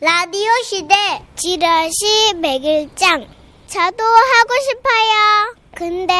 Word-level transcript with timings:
라디오 0.00 0.50
시대 0.64 0.94
지라시 1.36 2.34
백일장 2.42 3.26
저도 3.66 4.04
하고 4.04 4.54
싶어요. 4.62 5.54
근데 5.74 6.14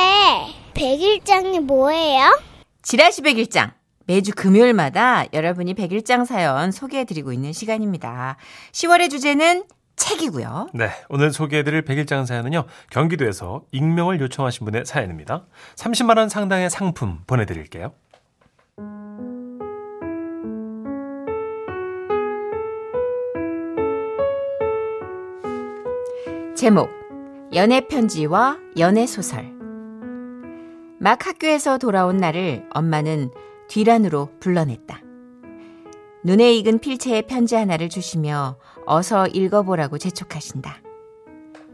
백일장이 0.74 1.60
뭐예요? 1.60 2.38
지라시 2.82 3.22
백일장. 3.22 3.72
매주 4.06 4.32
금요일마다 4.34 5.24
여러분이 5.32 5.74
백일장 5.74 6.24
사연 6.24 6.70
소개해드리고 6.70 7.32
있는 7.32 7.52
시간입니다. 7.52 8.36
10월의 8.72 9.10
주제는 9.10 9.64
책이고요. 9.96 10.68
네, 10.74 10.90
오늘 11.08 11.32
소개해드릴 11.32 11.82
백일장 11.82 12.26
사연은요, 12.26 12.66
경기도에서 12.90 13.62
익명을 13.72 14.20
요청하신 14.20 14.66
분의 14.66 14.84
사연입니다. 14.86 15.46
30만 15.76 16.18
원 16.18 16.28
상당의 16.28 16.70
상품 16.70 17.20
보내드릴게요. 17.26 17.92
제목 26.54 26.88
연애 27.52 27.80
편지와 27.80 28.58
연애 28.78 29.06
소설 29.06 29.52
막 31.00 31.26
학교에서 31.26 31.78
돌아온 31.78 32.18
나를 32.18 32.64
엄마는 32.72 33.32
뒤란으로 33.66 34.30
불러냈다. 34.38 35.00
눈에 36.22 36.54
익은 36.54 36.78
필체의 36.78 37.26
편지 37.26 37.56
하나를 37.56 37.88
주시며 37.88 38.56
어서 38.86 39.26
읽어보라고 39.26 39.98
재촉하신다. 39.98 40.76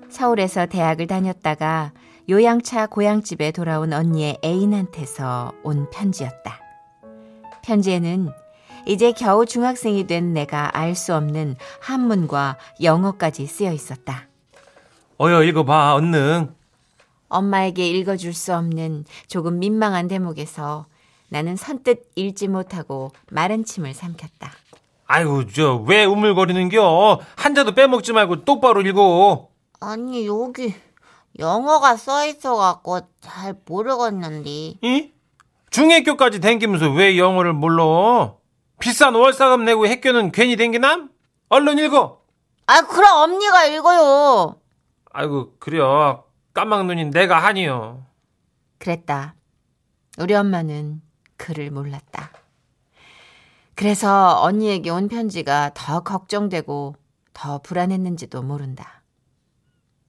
서울에서 0.08 0.64
대학을 0.64 1.06
다녔다가 1.06 1.92
요양차 2.30 2.86
고향집에 2.86 3.52
돌아온 3.52 3.92
언니의 3.92 4.38
애인한테서 4.42 5.52
온 5.62 5.90
편지였다. 5.90 6.58
편지에는 7.62 8.30
이제 8.86 9.12
겨우 9.12 9.44
중학생이 9.44 10.06
된 10.06 10.32
내가 10.32 10.76
알 10.76 10.94
수 10.94 11.14
없는 11.14 11.56
한문과 11.82 12.56
영어까지 12.82 13.46
쓰여 13.46 13.72
있었다. 13.72 14.29
어여 15.20 15.42
읽어봐, 15.44 15.94
얼른. 15.96 16.54
엄마에게 17.28 17.86
읽어줄 17.88 18.32
수 18.32 18.54
없는 18.54 19.04
조금 19.28 19.58
민망한 19.58 20.08
대목에서 20.08 20.86
나는 21.28 21.56
선뜻 21.56 22.10
읽지 22.16 22.48
못하고 22.48 23.12
마른 23.30 23.64
침을 23.64 23.92
삼켰다. 23.94 24.50
아이고, 25.06 25.46
저, 25.48 25.76
왜 25.86 26.04
우물거리는겨? 26.04 27.20
한자도 27.36 27.74
빼먹지 27.74 28.12
말고 28.12 28.44
똑바로 28.44 28.80
읽어. 28.80 29.48
아니 29.80 30.26
여기 30.26 30.74
영어가 31.38 31.96
써 31.96 32.26
있어갖고 32.26 33.00
잘 33.20 33.54
모르겠는데 33.66 34.50
이? 34.82 35.12
중학교까지 35.70 36.40
댕기면서 36.40 36.90
왜 36.92 37.16
영어를 37.16 37.52
몰라? 37.52 38.34
비싼 38.78 39.14
월사금 39.14 39.64
내고 39.64 39.86
학교는 39.88 40.32
괜히 40.32 40.56
댕기남? 40.56 41.10
얼른 41.48 41.78
읽어. 41.78 42.20
아 42.66 42.82
그럼 42.82 43.16
언니가 43.32 43.64
읽어요 43.66 44.56
아이고, 45.10 45.56
그래요. 45.58 46.24
까막눈인 46.54 47.10
내가 47.10 47.38
하니요. 47.44 48.06
그랬다. 48.78 49.34
우리 50.18 50.34
엄마는 50.34 51.02
글을 51.36 51.70
몰랐다. 51.70 52.30
그래서 53.74 54.42
언니에게 54.42 54.90
온 54.90 55.08
편지가 55.08 55.70
더 55.74 56.00
걱정되고 56.00 56.96
더 57.32 57.58
불안했는지도 57.62 58.42
모른다. 58.42 59.02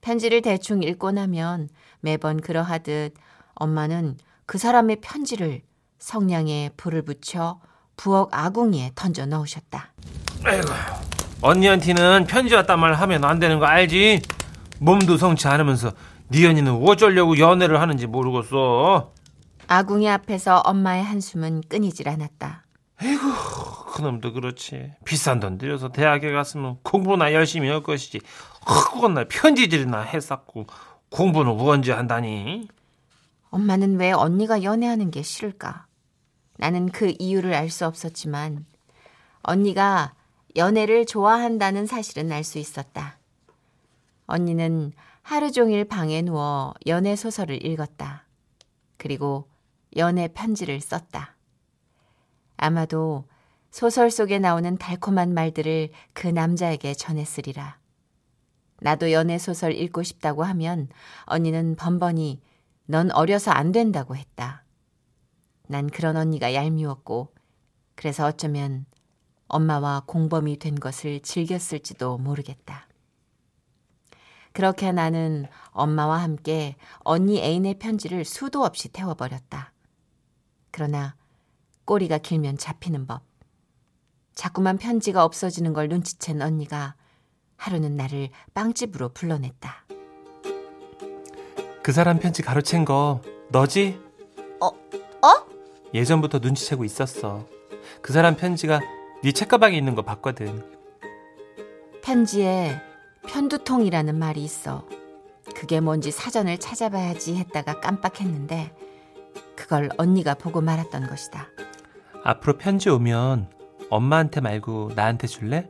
편지를 0.00 0.42
대충 0.42 0.82
읽고 0.82 1.12
나면 1.12 1.68
매번 2.00 2.40
그러하듯 2.40 3.14
엄마는 3.54 4.18
그 4.46 4.58
사람의 4.58 5.00
편지를 5.00 5.62
성냥에 5.98 6.70
불을 6.76 7.02
붙여 7.02 7.60
부엌 7.96 8.28
아궁이에 8.32 8.92
던져 8.94 9.24
넣으셨다. 9.26 9.92
언니한테는 11.40 12.26
편지 12.26 12.54
왔단 12.54 12.78
말 12.78 12.94
하면 12.94 13.24
안 13.24 13.38
되는 13.38 13.58
거 13.58 13.66
알지? 13.66 14.20
몸도 14.82 15.16
성치 15.16 15.46
않으면서 15.46 15.92
네 16.28 16.44
언니는 16.44 16.82
어쩌려고 16.84 17.38
연애를 17.38 17.80
하는지 17.80 18.08
모르겠어. 18.08 19.12
아궁이 19.68 20.08
앞에서 20.10 20.58
엄마의 20.58 21.04
한숨은 21.04 21.62
끊이질 21.68 22.08
않았다. 22.08 22.64
그놈도 23.94 24.32
그렇지. 24.32 24.92
비싼 25.04 25.38
돈 25.38 25.56
들여서 25.56 25.90
대학에 25.90 26.32
갔으면 26.32 26.78
공부나 26.82 27.32
열심히 27.32 27.68
할 27.68 27.82
것이지. 27.84 28.20
날 29.14 29.28
편지질이나 29.28 30.00
했었고 30.00 30.66
공부는 31.10 31.60
언제 31.60 31.92
한다니? 31.92 32.68
엄마는 33.50 33.98
왜 34.00 34.10
언니가 34.10 34.64
연애하는 34.64 35.12
게 35.12 35.22
싫을까? 35.22 35.86
나는 36.56 36.90
그 36.90 37.14
이유를 37.20 37.54
알 37.54 37.70
수 37.70 37.86
없었지만 37.86 38.66
언니가 39.42 40.14
연애를 40.56 41.06
좋아한다는 41.06 41.86
사실은 41.86 42.32
알 42.32 42.42
수 42.42 42.58
있었다. 42.58 43.18
언니는 44.26 44.92
하루 45.22 45.52
종일 45.52 45.84
방에 45.84 46.22
누워 46.22 46.74
연애 46.86 47.16
소설을 47.16 47.64
읽었다. 47.64 48.26
그리고 48.96 49.48
연애 49.96 50.28
편지를 50.28 50.80
썼다. 50.80 51.36
아마도 52.56 53.24
소설 53.70 54.10
속에 54.10 54.38
나오는 54.38 54.76
달콤한 54.78 55.34
말들을 55.34 55.90
그 56.12 56.26
남자에게 56.28 56.94
전했으리라. 56.94 57.78
나도 58.80 59.12
연애 59.12 59.38
소설 59.38 59.72
읽고 59.74 60.02
싶다고 60.02 60.42
하면 60.44 60.88
언니는 61.24 61.76
번번이 61.76 62.40
넌 62.86 63.10
어려서 63.12 63.50
안 63.50 63.72
된다고 63.72 64.16
했다. 64.16 64.64
난 65.68 65.88
그런 65.88 66.16
언니가 66.16 66.52
얄미웠고 66.52 67.32
그래서 67.94 68.26
어쩌면 68.26 68.84
엄마와 69.46 70.02
공범이 70.06 70.58
된 70.58 70.74
것을 70.74 71.20
즐겼을지도 71.20 72.18
모르겠다. 72.18 72.88
그렇게 74.52 74.92
나는 74.92 75.46
엄마와 75.70 76.18
함께 76.18 76.76
언니 77.00 77.40
애인의 77.40 77.78
편지를 77.78 78.24
수도 78.24 78.64
없이 78.64 78.88
태워버렸다. 78.88 79.72
그러나 80.70 81.14
꼬리가 81.84 82.18
길면 82.18 82.58
잡히는 82.58 83.06
법. 83.06 83.22
자꾸만 84.34 84.78
편지가 84.78 85.24
없어지는 85.24 85.72
걸 85.72 85.88
눈치챈 85.88 86.40
언니가 86.42 86.94
하루는 87.56 87.96
나를 87.96 88.30
빵집으로 88.54 89.10
불러냈다. 89.10 89.86
그 91.82 91.92
사람 91.92 92.18
편지 92.18 92.42
가로챈 92.42 92.84
거 92.84 93.20
너지? 93.50 94.00
어? 94.60 94.66
어? 94.66 95.46
예전부터 95.92 96.38
눈치채고 96.38 96.84
있었어. 96.84 97.46
그 98.00 98.12
사람 98.12 98.36
편지가 98.36 98.80
네 99.22 99.32
책가방에 99.32 99.76
있는 99.76 99.94
거 99.94 100.02
봤거든. 100.02 100.64
편지에 102.02 102.80
편두통이라는 103.28 104.18
말이 104.18 104.42
있어. 104.44 104.86
그게 105.56 105.80
뭔지 105.80 106.10
사전을 106.10 106.58
찾아봐야지 106.58 107.36
했다가 107.36 107.80
깜빡했는데 107.80 108.74
그걸 109.56 109.90
언니가 109.96 110.34
보고 110.34 110.60
말았던 110.60 111.08
것이다. 111.08 111.48
앞으로 112.24 112.58
편지 112.58 112.88
오면 112.88 113.50
엄마한테 113.90 114.40
말고 114.40 114.92
나한테 114.94 115.26
줄래? 115.26 115.68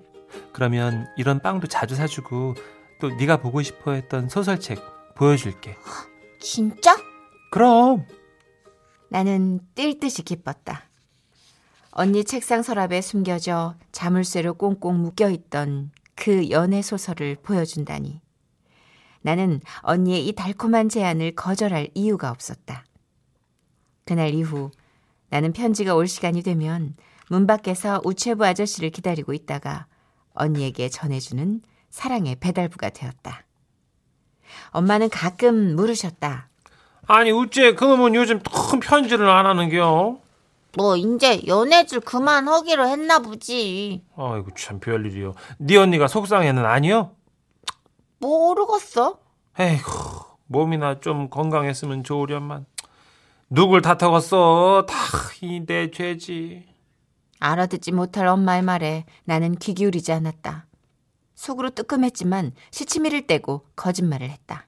그러면 0.52 1.06
이런 1.16 1.40
빵도 1.40 1.66
자주 1.66 1.94
사주고 1.94 2.54
또 3.00 3.08
네가 3.10 3.38
보고 3.38 3.62
싶어 3.62 3.92
했던 3.92 4.28
소설책 4.28 4.80
보여줄게. 5.14 5.76
진짜? 6.40 6.96
그럼 7.50 8.06
나는 9.08 9.60
뛸 9.74 9.98
듯이 9.98 10.22
기뻤다. 10.22 10.84
언니 11.90 12.24
책상 12.24 12.62
서랍에 12.62 13.02
숨겨져 13.02 13.74
자물쇠로 13.92 14.54
꽁꽁 14.54 15.02
묶여 15.02 15.28
있던 15.28 15.90
그 16.22 16.50
연애 16.50 16.82
소설을 16.82 17.36
보여준다니. 17.42 18.20
나는 19.22 19.60
언니의 19.80 20.28
이 20.28 20.32
달콤한 20.32 20.88
제안을 20.88 21.34
거절할 21.34 21.88
이유가 21.94 22.30
없었다. 22.30 22.84
그날 24.04 24.32
이후 24.32 24.70
나는 25.30 25.52
편지가 25.52 25.96
올 25.96 26.06
시간이 26.06 26.44
되면 26.44 26.94
문 27.28 27.48
밖에서 27.48 28.00
우체부 28.04 28.46
아저씨를 28.46 28.90
기다리고 28.90 29.32
있다가 29.32 29.86
언니에게 30.34 30.90
전해주는 30.90 31.60
사랑의 31.90 32.36
배달부가 32.36 32.90
되었다. 32.90 33.42
엄마는 34.70 35.10
가끔 35.10 35.74
물으셨다. 35.74 36.50
아니 37.08 37.32
우째 37.32 37.74
그놈은 37.74 38.14
요즘 38.14 38.38
큰 38.44 38.78
편지를 38.78 39.28
안 39.28 39.46
하는겨? 39.46 40.21
뭐 40.76 40.96
이제 40.96 41.42
연애질 41.46 42.00
그만하기로 42.00 42.88
했나 42.88 43.18
보지 43.18 44.04
아이고 44.16 44.48
참 44.56 44.80
별일이요. 44.80 45.34
네 45.58 45.76
언니가 45.76 46.08
속상해는 46.08 46.64
아니요? 46.64 47.14
모르겠어 48.18 49.18
에이구 49.58 49.90
몸이나 50.46 51.00
좀 51.00 51.28
건강했으면 51.30 52.04
좋으련만. 52.04 52.66
누굴 53.50 53.82
탓하겠어? 53.82 54.86
다 54.86 54.94
이 55.42 55.64
내 55.66 55.90
죄지. 55.90 56.66
알아듣지 57.40 57.92
못할 57.92 58.26
엄마의 58.28 58.62
말에 58.62 59.04
나는 59.24 59.54
귀 59.56 59.74
기울이지 59.74 60.12
않았다. 60.12 60.66
속으로 61.34 61.70
뜨끔했지만 61.70 62.52
시치미를 62.70 63.26
떼고 63.26 63.66
거짓말을 63.74 64.30
했다. 64.30 64.66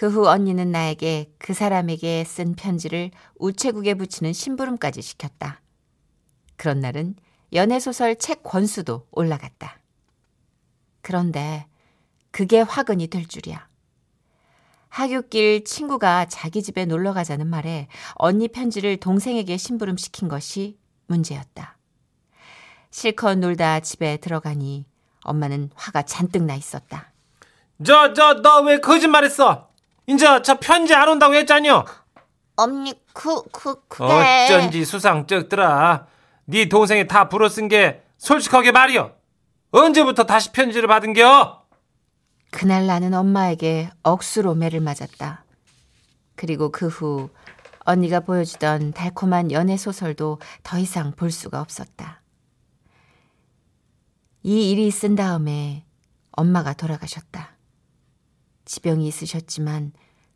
그 0.00 0.06
후 0.06 0.26
언니는 0.26 0.72
나에게 0.72 1.30
그 1.36 1.52
사람에게 1.52 2.24
쓴 2.24 2.54
편지를 2.54 3.10
우체국에 3.36 3.92
붙이는 3.92 4.32
심부름까지 4.32 5.02
시켰다. 5.02 5.60
그런 6.56 6.80
날은 6.80 7.16
연애소설 7.52 8.16
책 8.16 8.42
권수도 8.42 9.06
올라갔다. 9.10 9.78
그런데 11.02 11.66
그게 12.30 12.62
화근이 12.62 13.08
될 13.08 13.28
줄이야. 13.28 13.68
하굣길 14.88 15.66
친구가 15.66 16.24
자기 16.30 16.62
집에 16.62 16.86
놀러 16.86 17.12
가자는 17.12 17.46
말에 17.46 17.86
언니 18.14 18.48
편지를 18.48 18.96
동생에게 18.96 19.58
심부름시킨 19.58 20.28
것이 20.28 20.78
문제였다. 21.08 21.76
실컷 22.90 23.34
놀다 23.36 23.80
집에 23.80 24.16
들어가니 24.16 24.86
엄마는 25.24 25.68
화가 25.74 26.04
잔뜩 26.04 26.44
나 26.44 26.54
있었다. 26.54 27.12
저, 27.84 28.14
저, 28.14 28.40
너 28.40 28.62
왜 28.62 28.80
거짓말했어? 28.80 29.69
이제 30.10 30.42
저 30.42 30.58
편지 30.58 30.94
안 30.94 31.08
온다고 31.08 31.34
했잖여. 31.34 31.84
언니 32.56 32.92
그 33.12 33.42
그 33.52 33.86
그게 33.88 34.44
어쩐지 34.44 34.84
수상 34.84 35.26
적더라. 35.26 36.06
네 36.46 36.68
동생이 36.68 37.06
다 37.06 37.28
불어 37.28 37.48
쓴 37.48 37.68
게 37.68 38.02
솔직하게 38.18 38.72
말이여. 38.72 39.12
언제부터 39.72 40.24
다시 40.24 40.50
편지를 40.52 40.88
받은겨? 40.88 41.64
그날 42.50 42.86
나는 42.86 43.14
엄마에게 43.14 43.90
억수로 44.02 44.54
매를 44.56 44.80
맞았다. 44.80 45.44
그리고 46.34 46.70
그 46.72 46.88
후 46.88 47.30
언니가 47.84 48.20
보여주던 48.20 48.92
달콤한 48.92 49.52
연애 49.52 49.76
소설도 49.76 50.40
더 50.64 50.78
이상 50.78 51.12
볼 51.12 51.30
수가 51.30 51.60
없었다. 51.60 52.20
이 54.42 54.70
일이 54.70 54.86
있은 54.86 55.14
다음에 55.14 55.84
엄마가 56.32 56.72
돌아가셨다. 56.74 57.56
지병이 58.64 59.06
있으셨지만 59.08 59.92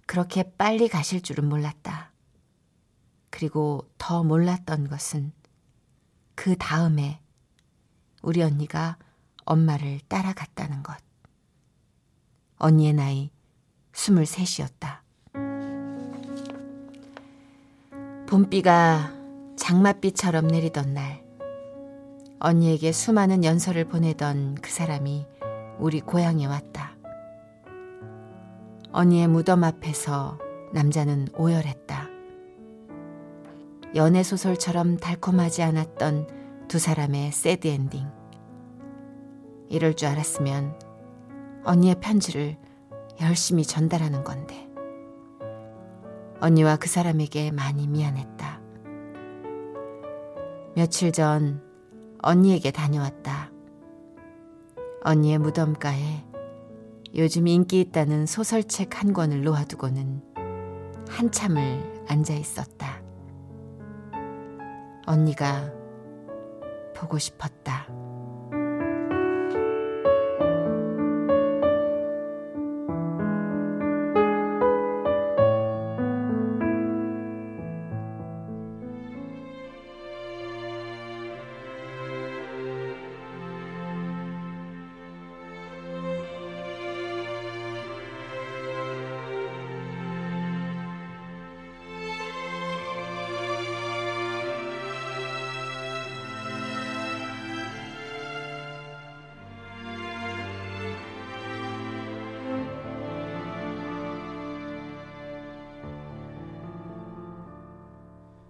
그렇게 0.07 0.43
빨리 0.57 0.89
가실 0.89 1.23
줄은 1.23 1.49
몰랐다. 1.49 2.13
그리고 3.31 3.89
더 3.99 4.23
몰랐던 4.23 4.89
것은 4.89 5.33
그 6.35 6.57
다음에 6.57 7.21
우리 8.23 8.43
언니가 8.43 8.97
엄마를 9.45 10.01
따라갔다는 10.09 10.83
것. 10.83 10.97
언니의 12.59 12.95
나이 12.95 13.31
23이었다. 13.93 15.01
봄비가 18.27 19.13
장맛비처럼 19.57 20.49
내리던 20.49 20.95
날, 20.95 21.25
언니에게 22.41 22.93
수많은 22.93 23.45
연설을 23.45 23.85
보내던 23.85 24.57
그 24.57 24.71
사람이 24.71 25.27
우리 25.79 26.01
고향에 26.01 26.47
왔다. 26.47 26.94
언니의 28.97 29.27
무덤 29.27 29.65
앞에서 29.65 30.39
남자는 30.73 31.27
오열했다. 31.37 32.09
연애 33.97 34.23
소설처럼 34.23 34.99
달콤하지 34.99 35.65
않았던 35.65 36.29
두 36.69 36.79
사람의 36.79 37.33
새드 37.33 37.67
엔딩. 37.67 38.07
이럴 39.69 39.95
줄 39.95 40.07
알았으면 40.11 40.79
언니의 41.65 41.97
편지를 41.99 42.57
열심히 43.21 43.65
전달하는 43.65 44.23
건데. 44.23 44.71
언니와 46.41 46.77
그 46.77 46.89
사람에게 46.89 47.51
많이 47.51 47.89
미안했다. 47.89 48.61
며칠 50.77 51.11
전 51.11 51.61
언니에게 52.23 52.71
다녀왔다. 52.71 53.51
언니의 55.03 55.39
무덤가에 55.39 56.34
요즘 57.17 57.47
인기 57.47 57.81
있다는 57.81 58.27
소설책 58.27 59.01
한 59.01 59.13
권을 59.13 59.45
놓아두고는 59.45 60.21
한참을 61.09 62.05
앉아 62.09 62.35
있었다. 62.35 63.01
언니가 65.07 65.73
보고 66.93 67.19
싶었다. 67.19 67.87